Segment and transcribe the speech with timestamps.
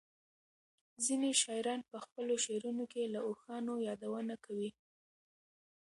[1.05, 4.69] ځینې شاعران په خپلو شعرونو کې له اوښانو یادونه کوي.